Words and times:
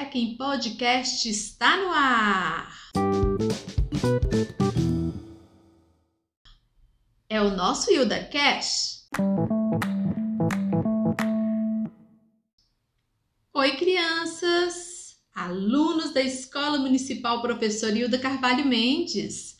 Café 0.00 0.18
em 0.18 0.34
Podcast 0.34 1.28
está 1.28 1.76
no 1.76 1.90
ar. 1.90 2.72
É 7.28 7.42
o 7.42 7.50
nosso 7.50 7.92
Hilda 7.92 8.24
Cash. 8.24 9.06
Oi, 13.52 13.76
crianças, 13.76 15.18
alunos 15.34 16.14
da 16.14 16.22
Escola 16.22 16.78
Municipal 16.78 17.42
Professor 17.42 17.94
Hilda 17.94 18.18
Carvalho 18.18 18.64
Mendes. 18.64 19.58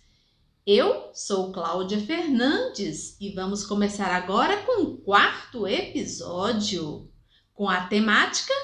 Eu 0.66 1.10
sou 1.12 1.52
Cláudia 1.52 2.00
Fernandes 2.00 3.20
e 3.20 3.34
vamos 3.34 3.66
começar 3.66 4.08
agora 4.08 4.56
com 4.62 4.84
o 4.84 4.96
quarto 4.96 5.68
episódio 5.68 7.12
com 7.52 7.68
a 7.68 7.86
temática 7.88 8.54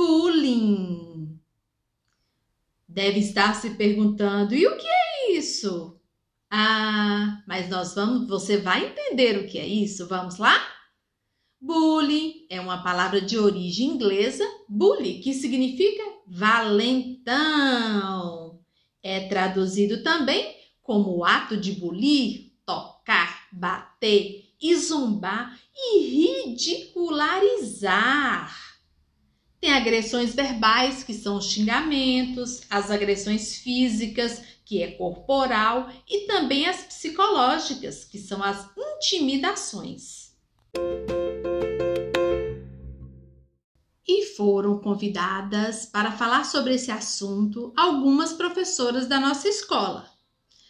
bullying. 0.00 1.38
Deve 2.88 3.20
estar 3.20 3.54
se 3.54 3.74
perguntando: 3.74 4.54
e 4.54 4.66
o 4.66 4.78
que 4.78 4.86
é 4.86 5.32
isso? 5.32 6.00
Ah, 6.50 7.42
mas 7.46 7.68
nós 7.68 7.94
vamos, 7.94 8.26
você 8.26 8.56
vai 8.56 8.86
entender 8.86 9.36
o 9.38 9.46
que 9.46 9.58
é 9.58 9.66
isso. 9.66 10.08
Vamos 10.08 10.38
lá? 10.38 10.58
Bullying 11.60 12.46
é 12.48 12.58
uma 12.58 12.82
palavra 12.82 13.20
de 13.20 13.38
origem 13.38 13.88
inglesa, 13.88 14.42
bully, 14.66 15.20
que 15.20 15.34
significa 15.34 16.02
valentão. 16.26 17.38
É 19.02 19.28
traduzido 19.28 20.02
também 20.02 20.56
como 20.82 21.18
o 21.18 21.24
ato 21.24 21.58
de 21.58 21.72
bulir, 21.72 22.52
tocar, 22.64 23.46
bater 23.52 24.46
e 24.60 24.76
zombar 24.76 25.58
e 25.74 26.46
ridicularizar. 26.46 28.69
Tem 29.60 29.74
agressões 29.74 30.34
verbais, 30.34 31.04
que 31.04 31.12
são 31.12 31.36
os 31.36 31.44
xingamentos, 31.44 32.62
as 32.70 32.90
agressões 32.90 33.56
físicas, 33.56 34.40
que 34.64 34.82
é 34.82 34.92
corporal, 34.92 35.90
e 36.08 36.26
também 36.26 36.66
as 36.66 36.82
psicológicas, 36.82 38.02
que 38.02 38.18
são 38.18 38.42
as 38.42 38.66
intimidações. 38.96 40.30
E 44.08 44.24
foram 44.34 44.78
convidadas 44.78 45.84
para 45.84 46.10
falar 46.10 46.44
sobre 46.44 46.76
esse 46.76 46.90
assunto 46.90 47.70
algumas 47.76 48.32
professoras 48.32 49.06
da 49.06 49.20
nossa 49.20 49.46
escola. 49.46 50.08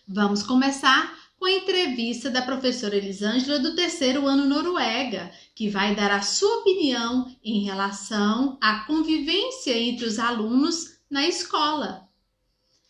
Vamos 0.06 0.42
começar 0.42 1.16
com 1.38 1.46
a 1.46 1.52
entrevista 1.52 2.28
da 2.28 2.42
professora 2.42 2.96
Elisângela 2.96 3.60
do 3.60 3.74
terceiro 3.74 4.26
ano 4.26 4.44
Noruega, 4.44 5.32
que 5.60 5.68
vai 5.68 5.94
dar 5.94 6.10
a 6.10 6.22
sua 6.22 6.60
opinião 6.60 7.30
em 7.44 7.62
relação 7.62 8.56
à 8.62 8.86
convivência 8.86 9.78
entre 9.78 10.06
os 10.06 10.18
alunos 10.18 10.98
na 11.10 11.28
escola. 11.28 12.08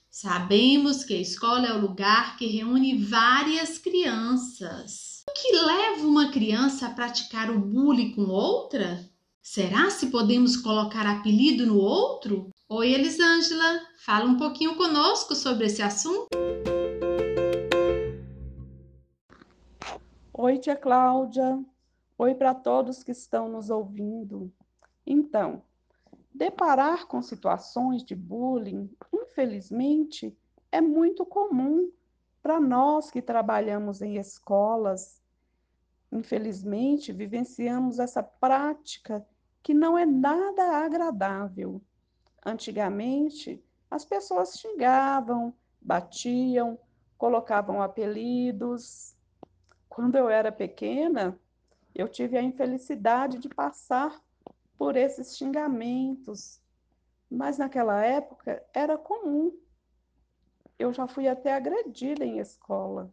Sabemos 0.08 1.02
que 1.02 1.14
a 1.14 1.20
escola 1.20 1.66
é 1.66 1.72
o 1.72 1.80
lugar 1.80 2.36
que 2.36 2.46
reúne 2.46 2.96
várias 2.96 3.76
crianças. 3.76 5.24
O 5.28 5.32
que 5.32 5.52
leva 5.52 6.06
uma 6.06 6.30
criança 6.30 6.86
a 6.86 6.90
praticar 6.90 7.50
o 7.50 7.58
bullying 7.58 8.12
com 8.12 8.26
outra? 8.26 9.04
Será 9.42 9.90
se 9.90 10.06
podemos 10.06 10.56
colocar 10.56 11.08
apelido 11.08 11.66
no 11.66 11.76
outro? 11.76 12.50
Oi, 12.68 12.92
Elisângela, 12.92 13.80
fala 14.06 14.26
um 14.26 14.36
pouquinho 14.36 14.76
conosco 14.76 15.34
sobre 15.34 15.66
esse 15.66 15.82
assunto. 15.82 16.28
Oi, 20.32 20.58
tia 20.58 20.76
Cláudia. 20.76 21.58
Oi 22.22 22.34
para 22.34 22.54
todos 22.54 23.02
que 23.02 23.12
estão 23.12 23.48
nos 23.48 23.70
ouvindo. 23.70 24.52
Então, 25.06 25.62
deparar 26.34 27.06
com 27.06 27.22
situações 27.22 28.04
de 28.04 28.14
bullying, 28.14 28.94
infelizmente, 29.10 30.36
é 30.70 30.82
muito 30.82 31.24
comum 31.24 31.90
para 32.42 32.60
nós 32.60 33.10
que 33.10 33.22
trabalhamos 33.22 34.02
em 34.02 34.18
escolas. 34.18 35.22
Infelizmente, 36.12 37.10
vivenciamos 37.10 37.98
essa 37.98 38.22
prática 38.22 39.26
que 39.62 39.72
não 39.72 39.96
é 39.96 40.04
nada 40.04 40.76
agradável. 40.76 41.80
Antigamente, 42.44 43.64
as 43.90 44.04
pessoas 44.04 44.58
xingavam, 44.58 45.54
batiam, 45.80 46.78
colocavam 47.16 47.80
apelidos, 47.80 49.16
quando 49.88 50.16
eu 50.16 50.28
era 50.28 50.52
pequena, 50.52 51.40
eu 52.00 52.08
tive 52.08 52.36
a 52.36 52.42
infelicidade 52.42 53.38
de 53.38 53.48
passar 53.48 54.20
por 54.78 54.96
esses 54.96 55.36
xingamentos, 55.36 56.60
mas 57.30 57.58
naquela 57.58 58.04
época 58.04 58.64
era 58.72 58.96
comum. 58.96 59.52
Eu 60.78 60.92
já 60.92 61.06
fui 61.06 61.28
até 61.28 61.52
agredida 61.52 62.24
em 62.24 62.38
escola, 62.38 63.12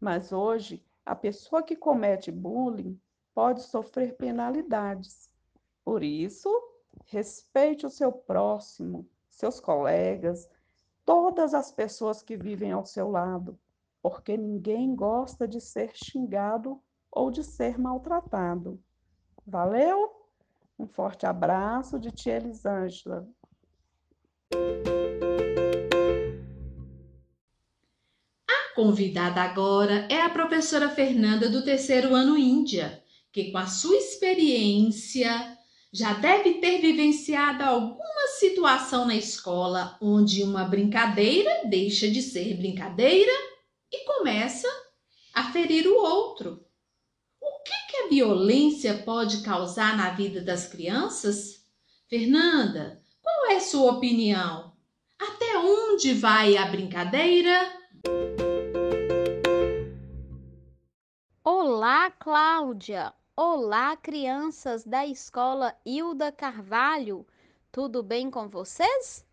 mas 0.00 0.32
hoje 0.32 0.82
a 1.04 1.14
pessoa 1.14 1.62
que 1.62 1.76
comete 1.76 2.32
bullying 2.32 2.98
pode 3.34 3.62
sofrer 3.62 4.16
penalidades. 4.16 5.30
Por 5.84 6.02
isso, 6.02 6.48
respeite 7.04 7.84
o 7.84 7.90
seu 7.90 8.10
próximo, 8.10 9.06
seus 9.28 9.60
colegas, 9.60 10.48
todas 11.04 11.52
as 11.52 11.70
pessoas 11.70 12.22
que 12.22 12.36
vivem 12.36 12.72
ao 12.72 12.86
seu 12.86 13.10
lado 13.10 13.58
porque 14.04 14.36
ninguém 14.36 14.94
gosta 14.94 15.48
de 15.48 15.62
ser 15.62 15.96
xingado 15.96 16.78
ou 17.14 17.30
de 17.30 17.44
ser 17.44 17.78
maltratado. 17.78 18.82
Valeu? 19.46 20.10
Um 20.78 20.86
forte 20.86 21.24
abraço 21.24 21.98
de 21.98 22.10
tia 22.10 22.36
Elisângela. 22.36 23.28
A 28.48 28.74
convidada 28.74 29.40
agora 29.40 30.08
é 30.10 30.20
a 30.20 30.30
professora 30.30 30.88
Fernanda 30.88 31.48
do 31.48 31.64
terceiro 31.64 32.12
ano 32.14 32.36
Índia, 32.36 33.02
que 33.30 33.52
com 33.52 33.58
a 33.58 33.66
sua 33.66 33.96
experiência 33.96 35.30
já 35.92 36.14
deve 36.14 36.54
ter 36.54 36.80
vivenciado 36.80 37.62
alguma 37.62 38.26
situação 38.38 39.06
na 39.06 39.14
escola 39.14 39.96
onde 40.00 40.42
uma 40.42 40.64
brincadeira 40.64 41.62
deixa 41.68 42.10
de 42.10 42.20
ser 42.20 42.56
brincadeira 42.56 43.30
e 43.92 44.04
começa 44.04 44.66
a 45.32 45.52
ferir 45.52 45.86
o 45.86 45.96
outro. 45.96 46.64
Violência 48.08 49.02
pode 49.02 49.42
causar 49.42 49.96
na 49.96 50.10
vida 50.10 50.42
das 50.42 50.66
crianças? 50.66 51.64
Fernanda, 52.06 53.02
qual 53.22 53.50
é 53.50 53.60
sua 53.60 53.92
opinião? 53.92 54.72
Até 55.18 55.56
onde 55.58 56.12
vai 56.12 56.56
a 56.56 56.66
brincadeira? 56.66 57.72
Olá, 61.42 62.10
Cláudia! 62.10 63.12
Olá, 63.34 63.96
crianças 63.96 64.84
da 64.84 65.06
escola 65.06 65.74
Hilda 65.84 66.30
Carvalho! 66.30 67.26
Tudo 67.72 68.02
bem 68.02 68.30
com 68.30 68.48
vocês? 68.48 69.26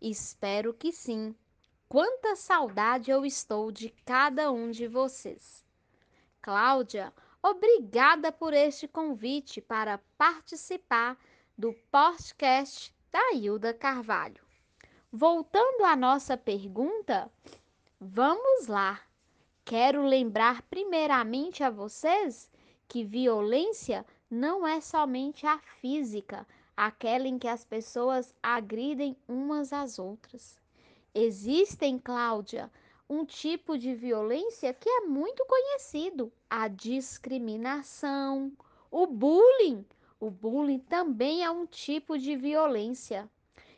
Espero 0.00 0.72
que 0.72 0.92
sim. 0.92 1.34
Quanta 1.88 2.36
saudade 2.36 3.10
eu 3.10 3.26
estou 3.26 3.72
de 3.72 3.90
cada 4.04 4.52
um 4.52 4.70
de 4.70 4.86
vocês. 4.86 5.64
Cláudia, 6.40 7.12
obrigada 7.46 8.32
por 8.32 8.54
este 8.54 8.88
convite 8.88 9.60
para 9.60 10.00
participar 10.16 11.14
do 11.58 11.74
podcast 11.92 12.90
da 13.12 13.34
Hilda 13.34 13.74
Carvalho. 13.74 14.42
Voltando 15.12 15.84
à 15.84 15.94
nossa 15.94 16.38
pergunta, 16.38 17.30
vamos 18.00 18.66
lá. 18.66 18.98
Quero 19.62 20.06
lembrar 20.06 20.62
primeiramente 20.62 21.62
a 21.62 21.68
vocês 21.68 22.50
que 22.88 23.04
violência 23.04 24.06
não 24.30 24.66
é 24.66 24.80
somente 24.80 25.46
a 25.46 25.58
física, 25.58 26.46
aquela 26.74 27.28
em 27.28 27.38
que 27.38 27.46
as 27.46 27.62
pessoas 27.62 28.34
agridem 28.42 29.14
umas 29.28 29.70
às 29.70 29.98
outras. 29.98 30.58
Existem, 31.14 31.98
Cláudia, 31.98 32.72
um 33.08 33.24
tipo 33.24 33.76
de 33.76 33.94
violência 33.94 34.72
que 34.72 34.88
é 34.88 35.00
muito 35.00 35.44
conhecido: 35.44 36.32
a 36.48 36.68
discriminação, 36.68 38.52
o 38.90 39.06
bullying. 39.06 39.84
O 40.18 40.30
bullying 40.30 40.78
também 40.78 41.44
é 41.44 41.50
um 41.50 41.66
tipo 41.66 42.18
de 42.18 42.34
violência. 42.34 43.28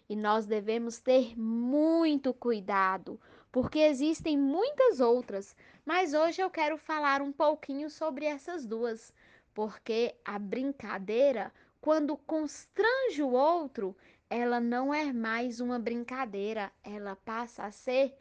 E 0.08 0.14
nós 0.14 0.46
devemos 0.46 1.00
ter 1.00 1.36
muito 1.36 2.32
cuidado, 2.32 3.20
porque 3.50 3.80
existem 3.80 4.38
muitas 4.38 5.00
outras, 5.00 5.56
mas 5.84 6.14
hoje 6.14 6.40
eu 6.40 6.48
quero 6.48 6.78
falar 6.78 7.20
um 7.20 7.32
pouquinho 7.32 7.90
sobre 7.90 8.24
essas 8.24 8.64
duas, 8.64 9.12
porque 9.52 10.14
a 10.24 10.38
brincadeira, 10.38 11.52
quando 11.80 12.16
constrange 12.16 13.20
o 13.20 13.32
outro, 13.32 13.96
ela 14.30 14.60
não 14.60 14.94
é 14.94 15.12
mais 15.12 15.58
uma 15.58 15.78
brincadeira, 15.78 16.70
ela 16.84 17.16
passa 17.16 17.64
a 17.64 17.72
ser 17.72 18.16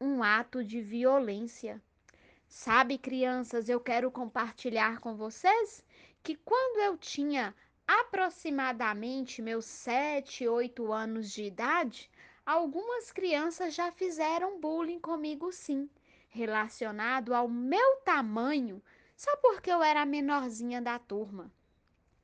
um 0.00 0.22
ato 0.22 0.62
de 0.64 0.80
violência. 0.80 1.82
Sabe, 2.48 2.98
crianças, 2.98 3.68
eu 3.68 3.80
quero 3.80 4.10
compartilhar 4.10 5.00
com 5.00 5.14
vocês 5.16 5.84
que 6.22 6.36
quando 6.36 6.80
eu 6.80 6.96
tinha 6.96 7.54
aproximadamente 7.86 9.40
meus 9.40 9.64
7, 9.64 10.46
8 10.46 10.92
anos 10.92 11.30
de 11.30 11.44
idade, 11.44 12.10
algumas 12.44 13.10
crianças 13.12 13.74
já 13.74 13.90
fizeram 13.90 14.60
bullying 14.60 15.00
comigo 15.00 15.52
sim, 15.52 15.88
relacionado 16.28 17.34
ao 17.34 17.48
meu 17.48 17.96
tamanho, 18.04 18.82
só 19.16 19.34
porque 19.36 19.70
eu 19.70 19.82
era 19.82 20.02
a 20.02 20.06
menorzinha 20.06 20.82
da 20.82 20.98
turma. 20.98 21.50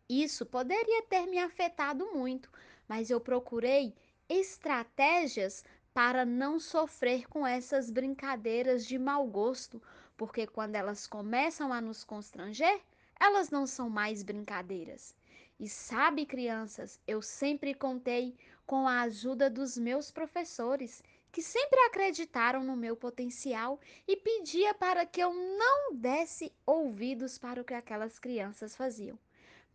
Isso 0.08 0.44
poderia 0.44 1.02
ter 1.04 1.26
me 1.26 1.38
afetado 1.38 2.12
muito, 2.12 2.50
mas 2.86 3.08
eu 3.08 3.20
procurei 3.20 3.94
estratégias 4.28 5.64
para 5.94 6.24
não 6.24 6.58
sofrer 6.58 7.28
com 7.28 7.46
essas 7.46 7.90
brincadeiras 7.90 8.86
de 8.86 8.98
mau 8.98 9.26
gosto, 9.26 9.80
porque 10.16 10.46
quando 10.46 10.74
elas 10.74 11.06
começam 11.06 11.72
a 11.72 11.80
nos 11.80 12.02
constranger, 12.02 12.80
elas 13.20 13.50
não 13.50 13.66
são 13.66 13.90
mais 13.90 14.22
brincadeiras. 14.22 15.14
E 15.60 15.68
sabe, 15.68 16.26
crianças, 16.26 16.98
eu 17.06 17.20
sempre 17.20 17.74
contei 17.74 18.34
com 18.66 18.88
a 18.88 19.02
ajuda 19.02 19.50
dos 19.50 19.76
meus 19.76 20.10
professores, 20.10 21.02
que 21.30 21.42
sempre 21.42 21.78
acreditaram 21.82 22.64
no 22.64 22.74
meu 22.74 22.96
potencial 22.96 23.78
e 24.08 24.16
pedia 24.16 24.74
para 24.74 25.06
que 25.06 25.22
eu 25.22 25.32
não 25.32 25.94
desse 25.94 26.50
ouvidos 26.66 27.38
para 27.38 27.60
o 27.60 27.64
que 27.64 27.74
aquelas 27.74 28.18
crianças 28.18 28.74
faziam. 28.74 29.18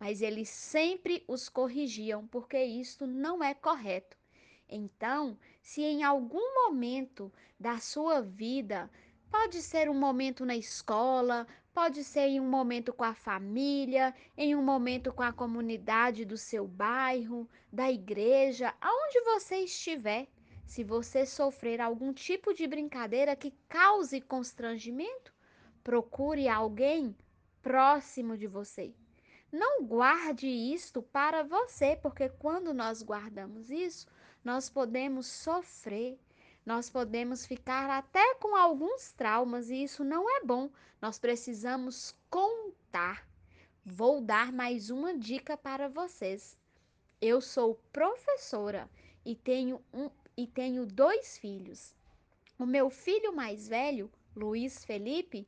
Mas 0.00 0.20
eles 0.20 0.48
sempre 0.48 1.24
os 1.26 1.48
corrigiam, 1.48 2.26
porque 2.26 2.62
isto 2.62 3.06
não 3.06 3.42
é 3.42 3.54
correto. 3.54 4.17
Então, 4.68 5.38
se 5.62 5.82
em 5.82 6.02
algum 6.02 6.66
momento 6.66 7.32
da 7.58 7.78
sua 7.78 8.20
vida, 8.20 8.90
pode 9.30 9.62
ser 9.62 9.88
um 9.88 9.98
momento 9.98 10.44
na 10.44 10.56
escola, 10.56 11.46
Pode 11.80 12.02
ser 12.02 12.22
em 12.22 12.40
um 12.40 12.50
momento 12.50 12.92
com 12.92 13.04
a 13.04 13.14
família, 13.14 14.12
em 14.36 14.52
um 14.56 14.60
momento 14.60 15.12
com 15.12 15.22
a 15.22 15.32
comunidade 15.32 16.24
do 16.24 16.36
seu 16.36 16.66
bairro, 16.66 17.48
da 17.72 17.88
igreja, 17.88 18.74
aonde 18.80 19.20
você 19.20 19.58
estiver. 19.58 20.26
Se 20.66 20.82
você 20.82 21.24
sofrer 21.24 21.80
algum 21.80 22.12
tipo 22.12 22.52
de 22.52 22.66
brincadeira 22.66 23.36
que 23.36 23.54
cause 23.68 24.20
constrangimento, 24.20 25.32
procure 25.84 26.48
alguém 26.48 27.16
próximo 27.62 28.36
de 28.36 28.48
você. 28.48 28.92
Não 29.52 29.84
guarde 29.84 30.48
isto 30.48 31.00
para 31.00 31.44
você, 31.44 31.94
porque 31.94 32.28
quando 32.28 32.74
nós 32.74 33.04
guardamos 33.04 33.70
isso, 33.70 34.08
nós 34.48 34.70
podemos 34.70 35.26
sofrer, 35.26 36.18
nós 36.64 36.88
podemos 36.88 37.44
ficar 37.44 37.90
até 37.90 38.34
com 38.36 38.56
alguns 38.56 39.12
traumas 39.12 39.68
e 39.68 39.82
isso 39.82 40.02
não 40.02 40.26
é 40.26 40.42
bom. 40.42 40.70
Nós 41.02 41.18
precisamos 41.18 42.16
contar. 42.30 43.28
Vou 43.84 44.22
dar 44.22 44.50
mais 44.50 44.88
uma 44.88 45.12
dica 45.14 45.54
para 45.54 45.86
vocês. 45.90 46.56
Eu 47.20 47.42
sou 47.42 47.78
professora 47.92 48.88
e 49.22 49.34
tenho 49.34 49.84
um 49.92 50.08
e 50.34 50.46
tenho 50.46 50.86
dois 50.86 51.36
filhos. 51.36 51.94
O 52.58 52.64
meu 52.64 52.88
filho 52.88 53.34
mais 53.36 53.68
velho, 53.68 54.10
Luiz 54.34 54.82
Felipe, 54.82 55.46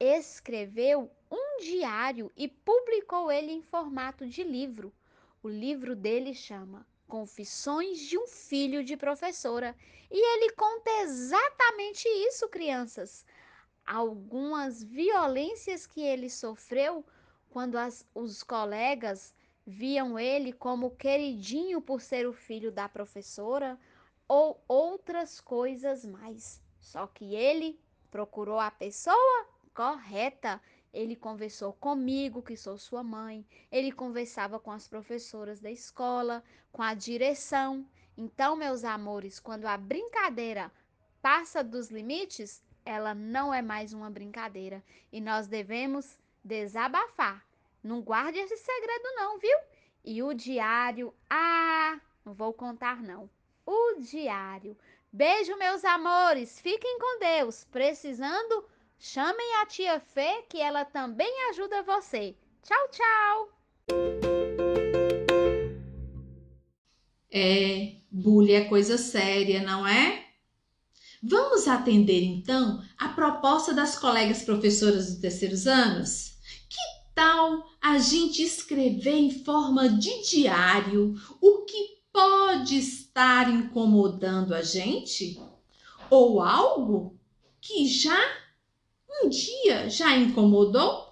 escreveu 0.00 1.10
um 1.30 1.60
diário 1.60 2.32
e 2.34 2.48
publicou 2.48 3.30
ele 3.30 3.52
em 3.52 3.60
formato 3.60 4.26
de 4.26 4.42
livro. 4.42 4.90
O 5.42 5.50
livro 5.50 5.94
dele 5.94 6.32
chama 6.32 6.86
Confissões 7.08 7.98
de 8.00 8.18
um 8.18 8.26
Filho 8.26 8.84
de 8.84 8.96
Professora. 8.96 9.74
E 10.10 10.16
ele 10.16 10.52
conta 10.52 10.90
exatamente 11.00 12.06
isso, 12.06 12.48
crianças. 12.48 13.24
Algumas 13.84 14.82
violências 14.82 15.86
que 15.86 16.02
ele 16.02 16.30
sofreu 16.30 17.04
quando 17.50 17.76
as, 17.76 18.06
os 18.14 18.42
colegas 18.42 19.34
viam 19.66 20.18
ele 20.18 20.52
como 20.52 20.96
queridinho 20.96 21.80
por 21.80 22.00
ser 22.00 22.26
o 22.26 22.32
filho 22.32 22.70
da 22.70 22.88
professora 22.88 23.78
ou 24.28 24.62
outras 24.68 25.40
coisas 25.40 26.04
mais. 26.04 26.62
Só 26.78 27.06
que 27.06 27.34
ele 27.34 27.80
procurou 28.10 28.60
a 28.60 28.70
pessoa 28.70 29.46
correta 29.74 30.60
ele 30.92 31.14
conversou 31.14 31.72
comigo, 31.72 32.42
que 32.42 32.56
sou 32.56 32.78
sua 32.78 33.02
mãe, 33.02 33.46
ele 33.70 33.92
conversava 33.92 34.58
com 34.58 34.70
as 34.70 34.88
professoras 34.88 35.60
da 35.60 35.70
escola, 35.70 36.42
com 36.72 36.82
a 36.82 36.94
direção. 36.94 37.86
Então, 38.16 38.56
meus 38.56 38.84
amores, 38.84 39.38
quando 39.38 39.66
a 39.66 39.76
brincadeira 39.76 40.72
passa 41.20 41.62
dos 41.62 41.90
limites, 41.90 42.62
ela 42.84 43.14
não 43.14 43.52
é 43.52 43.60
mais 43.60 43.92
uma 43.92 44.10
brincadeira 44.10 44.82
e 45.12 45.20
nós 45.20 45.46
devemos 45.46 46.18
desabafar. 46.42 47.44
Não 47.82 48.00
guarde 48.00 48.38
esse 48.38 48.56
segredo 48.56 49.14
não, 49.14 49.38
viu? 49.38 49.58
E 50.04 50.22
o 50.22 50.32
diário, 50.32 51.14
ah, 51.28 52.00
não 52.24 52.32
vou 52.32 52.52
contar 52.52 53.02
não. 53.02 53.28
O 53.66 54.00
diário. 54.00 54.76
Beijo, 55.12 55.56
meus 55.58 55.84
amores. 55.84 56.60
Fiquem 56.60 56.98
com 56.98 57.20
Deus. 57.20 57.64
Precisando 57.64 58.64
Chamem 59.00 59.54
a 59.62 59.66
tia 59.66 60.00
Fê 60.00 60.42
que 60.48 60.60
ela 60.60 60.84
também 60.84 61.32
ajuda 61.50 61.84
você. 61.84 62.34
Tchau, 62.64 62.88
tchau! 62.90 63.48
É, 67.30 67.98
bullying 68.10 68.54
é 68.54 68.64
coisa 68.64 68.98
séria, 68.98 69.62
não 69.62 69.86
é? 69.86 70.26
Vamos 71.22 71.68
atender 71.68 72.24
então 72.24 72.82
a 72.98 73.10
proposta 73.10 73.72
das 73.72 73.96
colegas 73.96 74.42
professoras 74.42 75.06
dos 75.06 75.20
terceiros 75.20 75.68
anos? 75.68 76.32
Que 76.68 77.14
tal 77.14 77.70
a 77.80 77.98
gente 77.98 78.42
escrever 78.42 79.14
em 79.14 79.44
forma 79.44 79.90
de 79.90 80.28
diário 80.28 81.14
o 81.40 81.64
que 81.64 82.00
pode 82.12 82.76
estar 82.78 83.48
incomodando 83.48 84.52
a 84.52 84.62
gente? 84.62 85.40
Ou 86.10 86.42
algo 86.42 87.16
que 87.60 87.86
já 87.86 88.47
um 89.08 89.28
dia 89.28 89.88
já 89.88 90.16
incomodou? 90.16 91.08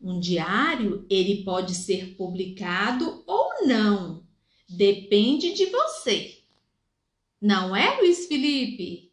Um 0.00 0.20
diário, 0.20 1.06
ele 1.10 1.42
pode 1.44 1.74
ser 1.74 2.14
publicado 2.16 3.22
ou 3.26 3.66
não. 3.66 4.24
Depende 4.68 5.52
de 5.54 5.66
você. 5.66 6.38
Não 7.40 7.74
é, 7.74 8.00
Luiz 8.00 8.26
Felipe? 8.26 9.12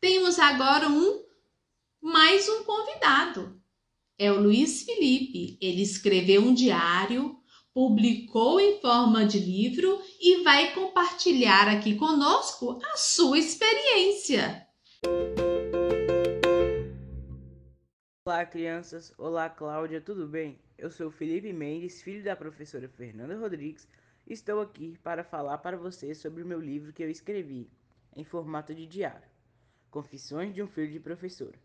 Temos 0.00 0.38
agora 0.38 0.88
um 0.88 1.24
mais 2.00 2.48
um 2.48 2.64
convidado. 2.64 3.60
É 4.16 4.32
o 4.32 4.40
Luiz 4.40 4.82
Felipe. 4.82 5.58
Ele 5.60 5.82
escreveu 5.82 6.42
um 6.42 6.54
diário, 6.54 7.36
publicou 7.74 8.60
em 8.60 8.80
forma 8.80 9.24
de 9.24 9.38
livro 9.38 10.00
e 10.20 10.42
vai 10.42 10.72
compartilhar 10.74 11.68
aqui 11.68 11.94
conosco 11.94 12.80
a 12.92 12.96
sua 12.96 13.38
experiência. 13.38 14.66
Olá, 18.28 18.44
crianças! 18.44 19.10
Olá, 19.16 19.48
Cláudia, 19.48 20.02
tudo 20.02 20.28
bem? 20.28 20.58
Eu 20.76 20.90
sou 20.90 21.10
Felipe 21.10 21.50
Mendes, 21.50 22.02
filho 22.02 22.22
da 22.22 22.36
professora 22.36 22.86
Fernanda 22.86 23.34
Rodrigues. 23.38 23.88
Estou 24.26 24.60
aqui 24.60 24.98
para 25.02 25.24
falar 25.24 25.56
para 25.56 25.78
vocês 25.78 26.18
sobre 26.18 26.42
o 26.42 26.46
meu 26.46 26.60
livro 26.60 26.92
que 26.92 27.02
eu 27.02 27.08
escrevi, 27.08 27.70
em 28.14 28.24
formato 28.24 28.74
de 28.74 28.84
diário, 28.84 29.26
Confissões 29.90 30.54
de 30.54 30.62
um 30.62 30.66
Filho 30.66 30.92
de 30.92 31.00
Professora. 31.00 31.58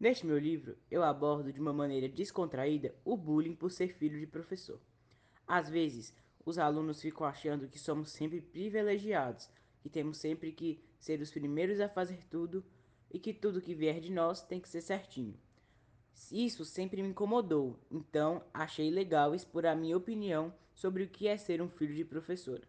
Neste 0.00 0.26
meu 0.26 0.36
livro, 0.40 0.76
eu 0.90 1.04
abordo 1.04 1.52
de 1.52 1.60
uma 1.60 1.72
maneira 1.72 2.08
descontraída 2.08 2.92
o 3.04 3.16
bullying 3.16 3.54
por 3.54 3.70
ser 3.70 3.94
filho 3.94 4.18
de 4.18 4.26
professor. 4.26 4.80
Às 5.46 5.70
vezes, 5.70 6.12
os 6.44 6.58
alunos 6.58 7.00
ficam 7.00 7.24
achando 7.24 7.68
que 7.68 7.78
somos 7.78 8.10
sempre 8.10 8.40
privilegiados, 8.40 9.48
que 9.80 9.88
temos 9.88 10.16
sempre 10.18 10.50
que 10.50 10.82
ser 10.98 11.20
os 11.20 11.30
primeiros 11.30 11.78
a 11.78 11.88
fazer 11.88 12.26
tudo 12.28 12.64
e 13.08 13.20
que 13.20 13.32
tudo 13.32 13.62
que 13.62 13.72
vier 13.72 14.00
de 14.00 14.10
nós 14.10 14.42
tem 14.42 14.58
que 14.58 14.68
ser 14.68 14.80
certinho. 14.80 15.38
Isso 16.30 16.64
sempre 16.64 17.02
me 17.02 17.08
incomodou, 17.08 17.78
então 17.90 18.42
achei 18.54 18.90
legal 18.90 19.34
expor 19.34 19.66
a 19.66 19.74
minha 19.74 19.96
opinião 19.96 20.52
sobre 20.74 21.02
o 21.02 21.08
que 21.08 21.28
é 21.28 21.36
ser 21.36 21.60
um 21.60 21.68
filho 21.68 21.94
de 21.94 22.04
professora. 22.04 22.62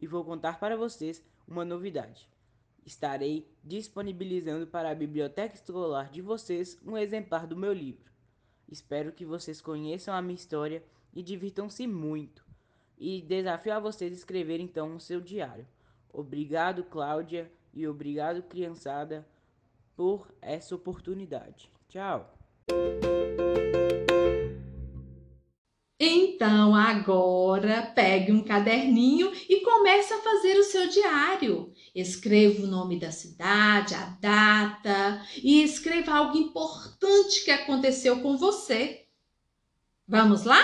E 0.00 0.06
vou 0.06 0.24
contar 0.24 0.58
para 0.58 0.76
vocês 0.76 1.22
uma 1.46 1.64
novidade. 1.64 2.28
Estarei 2.84 3.46
disponibilizando 3.62 4.66
para 4.66 4.90
a 4.90 4.94
biblioteca 4.94 5.54
escolar 5.54 6.10
de 6.10 6.20
vocês 6.20 6.78
um 6.84 6.96
exemplar 6.96 7.46
do 7.46 7.56
meu 7.56 7.72
livro. 7.72 8.10
Espero 8.68 9.12
que 9.12 9.24
vocês 9.24 9.60
conheçam 9.60 10.14
a 10.14 10.22
minha 10.22 10.34
história 10.34 10.82
e 11.14 11.22
divirtam-se 11.22 11.86
muito. 11.86 12.44
E 12.98 13.20
desafio 13.20 13.74
a 13.74 13.80
vocês 13.80 14.12
escreverem 14.12 14.64
então 14.64 14.96
o 14.96 15.00
seu 15.00 15.20
diário. 15.20 15.66
Obrigado, 16.12 16.84
Cláudia, 16.84 17.50
e 17.72 17.86
obrigado, 17.86 18.42
criançada, 18.42 19.26
por 19.96 20.34
essa 20.40 20.74
oportunidade. 20.74 21.70
Tchau! 21.88 22.41
Então, 26.04 26.74
agora 26.74 27.82
pegue 27.94 28.32
um 28.32 28.42
caderninho 28.42 29.30
e 29.48 29.60
comece 29.60 30.12
a 30.12 30.20
fazer 30.20 30.58
o 30.58 30.64
seu 30.64 30.88
diário. 30.88 31.72
Escreva 31.94 32.64
o 32.64 32.66
nome 32.66 32.98
da 32.98 33.12
cidade, 33.12 33.94
a 33.94 34.06
data 34.20 35.24
e 35.36 35.62
escreva 35.62 36.12
algo 36.12 36.36
importante 36.36 37.44
que 37.44 37.50
aconteceu 37.52 38.20
com 38.20 38.36
você. 38.36 39.06
Vamos 40.08 40.42
lá? 40.42 40.60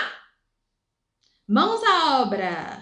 Mãos 1.47 1.81
à 1.83 2.21
obra! 2.21 2.78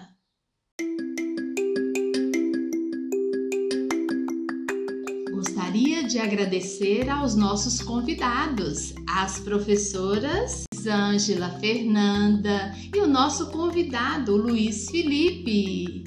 De 6.08 6.18
agradecer 6.18 7.10
aos 7.10 7.36
nossos 7.36 7.82
convidados, 7.82 8.94
as 9.06 9.38
professoras 9.40 10.64
Ângela 10.86 11.50
Fernanda 11.60 12.74
e 12.94 12.98
o 12.98 13.06
nosso 13.06 13.50
convidado 13.50 14.34
Luiz 14.34 14.88
Felipe. 14.88 16.04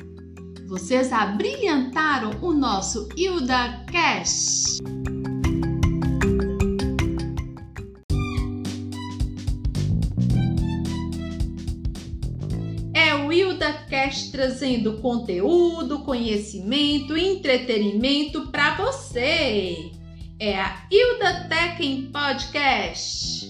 Vocês 0.68 1.14
abrilhantaram 1.14 2.32
o 2.42 2.52
nosso 2.52 3.08
Hilda 3.16 3.86
Cash. 3.92 4.80
Cash 13.90 14.32
trazendo 14.32 14.98
conteúdo, 15.00 16.00
conhecimento 16.00 17.18
entretenimento 17.18 18.48
para 18.48 18.76
você. 18.76 19.92
É 20.40 20.60
a 20.60 20.88
Hilda 20.90 21.48
Tech 21.48 22.10
Podcast. 22.12 23.41